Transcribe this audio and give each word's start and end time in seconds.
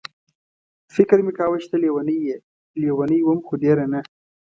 فکر 0.95 1.17
مې 1.25 1.31
کاوه 1.37 1.57
چې 1.61 1.67
ته 1.71 1.77
لېونۍ 1.83 2.19
یې، 2.27 2.35
لېونۍ 2.81 3.19
وم 3.23 3.39
خو 3.47 3.53
ډېره 3.63 3.85
نه. 3.91 3.99